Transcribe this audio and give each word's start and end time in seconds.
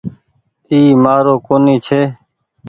اي 0.69 0.79
مآن 1.03 1.17
رو 1.25 1.35
ڪونيٚ 1.47 1.81
ڇي۔ 1.85 2.01